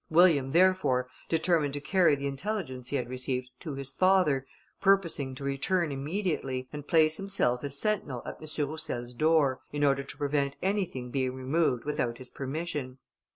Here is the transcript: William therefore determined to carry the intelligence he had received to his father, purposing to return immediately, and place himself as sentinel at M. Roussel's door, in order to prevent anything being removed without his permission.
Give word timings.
William 0.09 0.49
therefore 0.49 1.07
determined 1.29 1.75
to 1.75 1.79
carry 1.79 2.15
the 2.15 2.25
intelligence 2.25 2.87
he 2.89 2.95
had 2.95 3.07
received 3.07 3.51
to 3.59 3.75
his 3.75 3.91
father, 3.91 4.47
purposing 4.79 5.35
to 5.35 5.43
return 5.43 5.91
immediately, 5.91 6.67
and 6.73 6.87
place 6.87 7.17
himself 7.17 7.63
as 7.63 7.77
sentinel 7.77 8.23
at 8.25 8.41
M. 8.41 8.67
Roussel's 8.67 9.13
door, 9.13 9.59
in 9.71 9.83
order 9.83 10.01
to 10.01 10.17
prevent 10.17 10.55
anything 10.59 11.11
being 11.11 11.35
removed 11.35 11.85
without 11.85 12.17
his 12.17 12.31
permission. 12.31 12.97